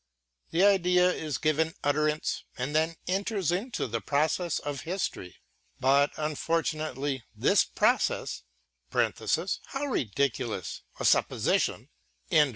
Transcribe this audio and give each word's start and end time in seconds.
The 0.49 0.63
idea 0.65 1.11
is 1.13 1.37
given 1.37 1.75
utteranceŌĆöand 1.83 2.73
then 2.73 2.95
enters 3.07 3.51
into 3.51 3.85
the 3.85 4.01
process 4.01 4.57
of 4.57 4.81
history. 4.81 5.35
But 5.79 6.11
unfortunately 6.17 7.21
this 7.35 7.63
process 7.65 8.41
(how 8.93 9.85
ridiculous 9.85 10.81
a 10.99 11.05
supposition!) 11.05 11.89